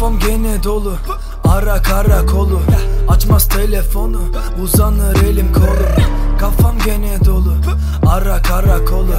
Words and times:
Kafam 0.00 0.18
gene 0.18 0.62
dolu. 0.62 0.96
Ara 1.44 1.82
karakolu. 1.82 2.60
Açmaz 3.08 3.48
telefonu. 3.48 4.20
Uzanır 4.62 5.22
elim 5.22 5.52
kolum 5.52 6.04
Kafam 6.38 6.74
gene 6.84 7.24
dolu. 7.24 7.54
Ara 8.06 8.42
karakolu. 8.42 9.14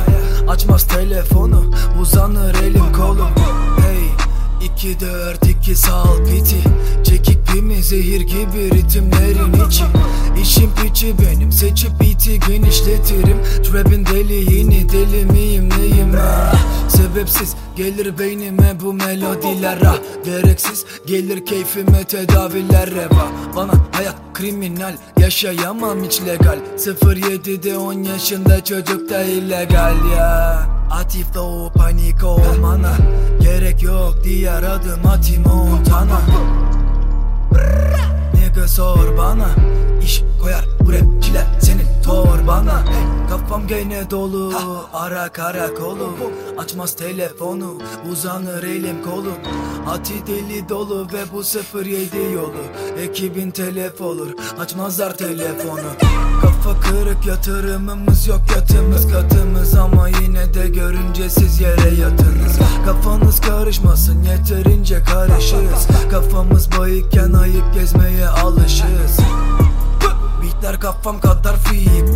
Açmaz 0.50 0.88
telefonu. 0.88 1.64
Uzanır 2.02 2.56
elim 2.56 2.94
kolum 2.94 3.30
Hey 3.82 4.68
2 4.68 5.00
4 5.00 5.48
2 5.48 5.76
sal 5.76 6.26
piti. 6.26 6.62
Çekik 7.04 7.48
pimi 7.48 7.84
zehir 7.84 8.22
gibi 8.22 8.72
ritimlerin 8.72 9.68
içi 9.68 9.84
İşim 10.52 10.72
piçi 10.76 11.16
benim. 11.20 11.52
Seçip 11.52 12.00
biti 12.02 12.40
genişletirim. 12.40 13.38
Trap'in 13.64 14.06
deliğini 14.06 14.90
deli 14.90 15.26
miyim 15.26 15.70
neyim? 15.70 16.14
Ha 16.14 16.52
Sebepsiz 16.88 17.56
gelir 17.76 18.20
beynime 18.20 18.80
bu 18.84 18.94
melodiler 18.94 19.78
ah 19.86 19.98
Gereksiz 20.26 20.86
gelir 21.08 21.46
keyfime 21.46 22.04
tedaviler 22.04 22.92
reva 22.92 23.28
Bana 23.56 23.72
hayat 23.92 24.16
kriminal 24.34 24.94
yaşayamam 25.18 26.04
hiç 26.04 26.22
legal. 26.22 26.60
07'de 26.78 27.78
10 27.78 27.94
yaşında 27.94 28.64
çocuk 28.64 29.10
da 29.10 29.24
illegal 29.24 29.96
ya. 30.18 30.68
Atif 30.92 31.34
flow 31.34 31.80
panik 31.80 32.24
olmana 32.24 32.94
Gerek 33.42 33.84
yok 33.84 34.16
diğer 34.24 34.64
adım 34.64 35.08
atayım 35.08 35.44
Montana. 35.44 36.22
Nigga 38.34 38.68
sor 38.68 39.18
bana 39.18 39.71
İş 40.12 40.24
koyar 40.42 40.66
bu 40.80 40.94
rapçiler 40.94 41.46
senin 41.60 42.04
torbana 42.04 42.84
Kafam 43.30 43.68
gene 43.68 44.10
dolu. 44.10 44.54
Ara 44.94 45.30
karakolu 45.30 46.10
Açmaz 46.58 46.96
telefonu 46.96 47.78
uzanır 48.12 48.64
elim 48.64 49.04
kolum. 49.04 49.38
Ati 49.88 50.28
deli 50.28 50.70
dolu 50.70 51.08
ve 51.14 51.24
bu 51.34 51.44
07 51.84 52.18
yolu. 52.34 52.64
Ekibin 53.00 53.52
telef 53.52 54.02
olur 54.02 54.30
açmazlar 54.60 55.18
telefonu. 55.18 55.90
Kafa 56.42 56.80
kırık 56.80 57.26
yatırımımız 57.26 58.28
yok 58.28 58.42
yatımız 58.56 59.12
katımız. 59.12 59.76
Ama 59.76 60.08
yine 60.08 60.54
de 60.54 60.68
görünce 60.68 61.30
siz 61.30 61.62
yere 61.62 61.96
yatırız 62.02 62.60
Kafanız 62.86 63.42
karışmasın 63.42 64.24
yeterince 64.24 65.04
karışığız 65.04 65.88
Kafamız 66.12 66.70
bayıkken 66.80 67.34
ayıp 67.34 67.74
gezmeye 67.74 68.28
Beatler 68.28 69.51
kafam 70.82 71.20
kadar 71.20 71.56
fit. 71.58 72.10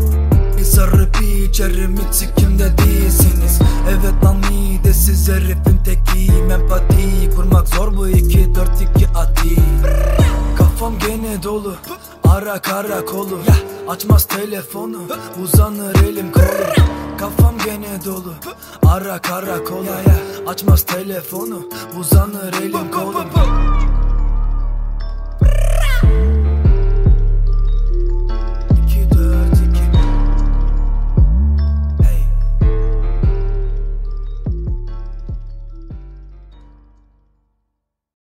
Sarı 0.65 1.09
bir 1.13 1.49
içerim 1.49 1.95
hiç 1.97 2.15
sikimde 2.15 2.77
değilsiniz. 2.77 3.59
Evet 3.89 4.23
lan 4.23 4.37
midesiz 4.37 5.29
herifin 5.29 5.77
tekiyim. 5.85 6.51
Empati 6.51 7.29
kurmak 7.35 7.67
zor 7.67 7.97
bu 7.97 8.07
2 8.07 8.55
4 8.55 8.69
2 8.95 9.07
ati. 9.15 9.55
Kafam 10.57 10.99
gene 10.99 11.43
dolu 11.43 11.75
Ara 12.23 12.59
karakolu. 12.59 13.39
Açmaz 13.87 14.25
telefonu 14.25 14.97
Uzanır 15.43 15.95
elim. 16.03 16.31
Kolum 16.31 16.87
Kafam 17.17 17.55
gene 17.65 18.05
dolu 18.05 18.33
Ara 18.87 19.19
karakolu. 19.19 19.87
Açmaz 20.47 20.83
telefonu 20.83 21.69
Uzanır 21.99 22.53
elim 22.53 22.91
kolum 22.91 23.25